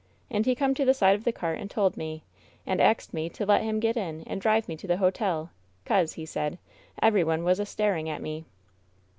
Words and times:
And 0.31 0.47
he 0.47 0.55
come 0.55 0.73
to 0.73 0.83
the 0.83 0.95
side 0.95 1.13
of 1.13 1.25
the 1.25 1.31
cart 1.31 1.59
and 1.59 1.69
told 1.69 1.95
me, 1.95 2.23
and 2.65 2.81
axed 2.81 3.13
me 3.13 3.29
to 3.29 3.45
let 3.45 3.61
him 3.61 3.79
get 3.79 3.95
in 3.95 4.23
and 4.25 4.41
drive 4.41 4.67
me 4.67 4.75
to 4.77 4.87
the 4.87 4.97
hotel, 4.97 5.51
'cause, 5.85 6.13
he 6.13 6.25
said, 6.25 6.57
every 7.03 7.23
one 7.23 7.43
was 7.43 7.59
a 7.59 7.67
staring 7.67 8.09
at 8.09 8.19
me." 8.23 8.45